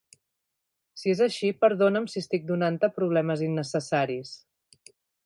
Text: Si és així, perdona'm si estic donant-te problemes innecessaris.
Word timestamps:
Si 1.01 1.11
és 1.11 1.19
així, 1.25 1.51
perdona'm 1.65 2.07
si 2.13 2.19
estic 2.23 2.47
donant-te 2.53 2.89
problemes 2.97 3.45
innecessaris. 3.49 4.33